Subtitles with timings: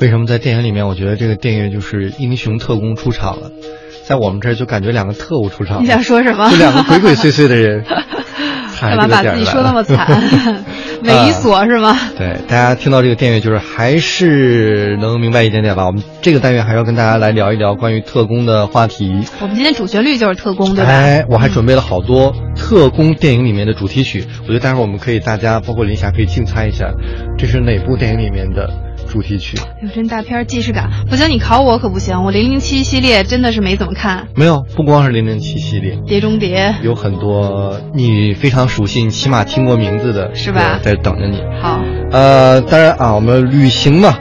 [0.00, 3.50] 为什么在电影里面，我觉得这个电影就是英雄特工出场了，
[4.06, 5.82] 在我们这儿就感觉两个特务出场了。
[5.82, 6.50] 你想说什么？
[6.50, 7.84] 就两个鬼鬼祟祟的人。
[8.78, 9.96] 干嘛把自己说那么惨？
[11.02, 11.98] 猥琐是吗？
[12.18, 15.86] 对，大家听到这个电乐，就是还是能明白一点点吧。
[15.86, 19.14] 我们这个单元还要跟大家来聊一聊关于特工的话题。
[19.40, 20.90] 我们今天主旋律就是特工，对吧？
[20.90, 26.92] 哎，我还准备了好多特工电影里面的主题曲，我觉得待会儿我们可以大家包括林霞可以竞猜一下，
[27.38, 28.68] 这是哪部电影里面的。
[29.06, 32.24] 主题曲有真大片既视感，不行，你考我可不行。
[32.24, 34.28] 我零零七系列真的是没怎么看。
[34.34, 40.78] 没有，不光是零零七系列，碟中谍有很多你非常熟悉，你起码听过名字的，是吧？
[40.82, 41.40] 在等着你。
[41.62, 41.80] 好，
[42.10, 44.18] 呃，当然啊，我们旅行嘛，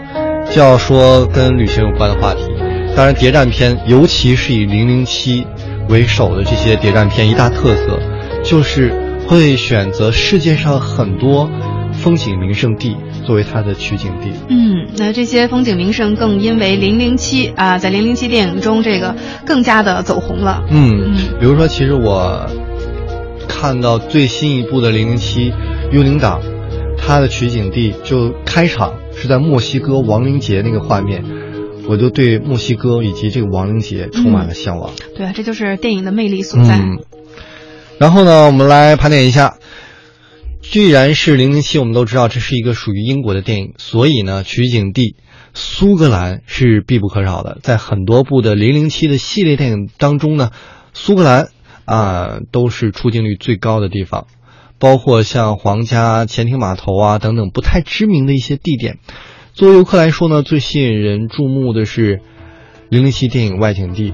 [0.52, 2.42] 就要说跟旅行有关的话题。
[2.96, 5.46] 当然，谍战片，尤其是以零零七
[5.90, 8.00] 为首的这些谍战片，一大特色
[8.44, 8.94] 就是
[9.28, 11.50] 会选择世界上很多。
[12.06, 12.96] 风景名胜地
[13.26, 20.64] 作为它的取景地，嗯，那这些风景名胜更因为零零七啊，在零零七电影中这个更加的走红了。
[20.70, 22.46] 嗯，比如说，其实我
[23.48, 25.52] 看到最新一部的零零七
[25.92, 26.40] 幽灵党，
[26.96, 31.24] 它的取景地就开场是在墨西哥亡灵节那个画面，
[31.90, 34.92] 我就对墨西哥以及这个亡灵节充满了向往。
[35.18, 36.80] 对啊，这就是电影的魅力所在。
[37.98, 39.56] 然后呢，我们来盘点一下。
[40.72, 45.16] 既然是零零七，我们都知道这是一个属于英国的电影，所以呢，取景地
[45.54, 47.60] 苏格兰是必不可少的。
[47.64, 50.52] 在很多部的零零七的系列电影当中呢，
[50.94, 51.48] 苏格兰
[51.86, 54.28] 啊都是出镜率最高的地方，
[54.78, 58.98] 包括像皇家潜艇码头啊等等不太知名的一些地点。
[59.54, 62.20] 作为游客来说呢，最吸引人注目的是
[62.90, 64.14] 零零七电影外景地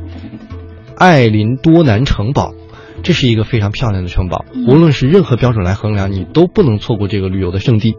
[0.96, 2.54] 艾林多南城堡。
[3.04, 7.96] 这是一个非常漂亮的城堡，无论是任何标准来衡量，你都不能错过这个旅游的胜地。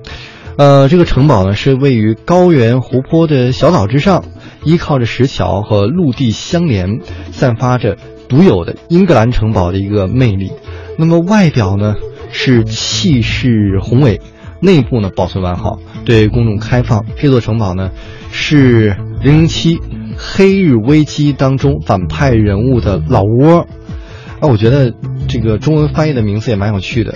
[0.59, 4.25] 呃，这个城堡呢是位于高原湖泊的小岛之上，
[4.65, 7.97] 依靠着石桥和陆地相连，散发着
[8.29, 10.53] 独有的英格兰城堡的一个魅力。
[10.99, 11.95] 那么外表呢
[12.31, 14.21] 是气势宏伟，
[14.61, 17.07] 内部呢保存完好，对公众开放。
[17.17, 17.91] 这座城堡呢
[18.31, 19.79] 是零零七
[20.19, 23.67] 黑日危机当中反派人物的老窝。
[24.43, 24.93] 啊，我觉得
[25.29, 27.15] 这个中文翻译的名字也蛮有趣的。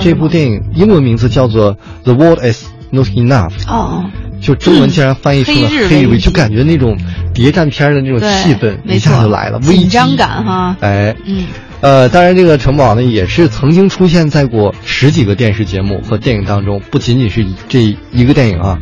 [0.00, 3.50] 这部电影英文名字叫做《The World Is Not Enough》。
[3.68, 4.06] 哦，
[4.40, 6.96] 就中文竟然翻译成了《黑日危机》，就感觉那种
[7.34, 10.74] 谍战片的那种气氛一下就来了，紧张感哈。
[10.80, 11.44] 哎，嗯，
[11.82, 18.78] 呃，当然这个城堡呢也是曾经出现在过十几个电视节目和电影当中，不仅仅是这一个电影啊。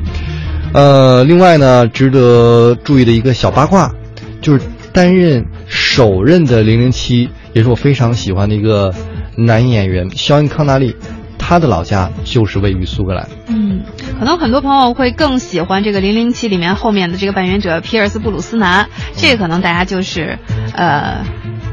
[0.72, 3.92] 呃，另外呢，值得注意的一个小八卦，
[4.40, 4.60] 就是
[4.92, 7.28] 担任首任的零零七。
[7.52, 8.94] 也是我非常喜欢的一个
[9.36, 10.96] 男演员肖恩·康纳利，
[11.38, 13.28] 他的老家就是位于苏格兰。
[13.48, 13.82] 嗯，
[14.18, 20.38] 可能很多朋友会更喜欢这个《零零七》里面后面的这个扮演者皮尔斯·布鲁斯南，这个可能大家就是，
[20.74, 21.24] 呃，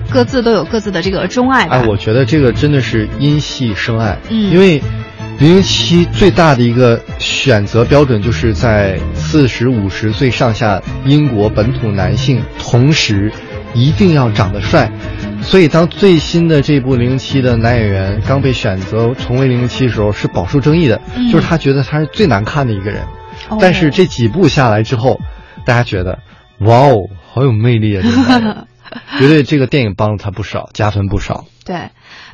[0.09, 1.65] 各自都有各自的这个钟爱。
[1.67, 4.79] 哎，我觉得这个真的是因戏生爱，嗯，因为
[5.39, 13.31] 《零零七》最大的一个选择标准就是在四十五十岁上下英国本土男性，同时
[13.75, 14.89] 一定要长得帅。
[15.47, 23.01] 所以，当最新的这部《零零七》的男演员刚被选择成为零零七的时候，是饱受争议的，就是他觉得他是最难看的一个人。
[23.59, 25.21] 但是这几部下来之后，
[25.65, 26.19] 大家觉得，
[26.59, 28.03] 哇哦，好有魅力啊！
[28.03, 28.67] 这个
[29.19, 31.45] 绝对 这个电影帮了他不少，加分不少。
[31.67, 31.89] 对。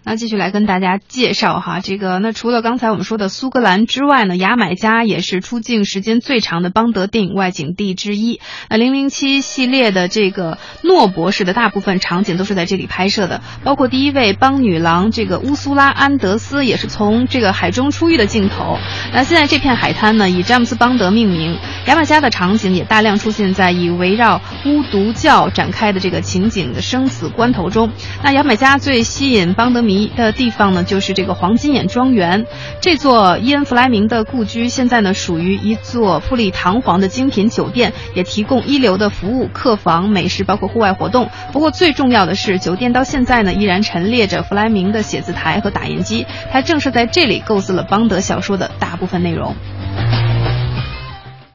[0.06, 8.40] 那继续来跟大家介绍哈，这个那除了刚才我们说的苏格兰之外呢，牙买加也是出境时间最长的邦德电影外景地之一。
[8.70, 18.78] 那零零七系列的这个诺博士的大部分场景都是在这里拍摄的，包括第一位邦女郎这个乌苏拉安德斯也是从这个海中出狱的镜头。
[19.14, 21.58] 那现在这片海滩呢，以詹姆斯邦德命名。
[21.88, 27.92] 牙买加的场景也大量出现在以围绕巫毒教展开的这个情景的生死关头中。
[28.22, 30.11] 那牙买加最吸引邦德迷。
[30.17, 32.45] 的地方呢，就是这个黄金眼庄园。
[32.81, 41.29] 这座伊恩·弗莱明的故居，现在呢属于一座富丽堂皇的精品酒店，也提供一流的服务、客房、美食，包括户外活动。
[41.53, 49.55] 不过最重要的是，酒店到现在呢依然陈列着弗莱明的写字台和打印机，他正是在这里构思了邦德小说的大部分内容。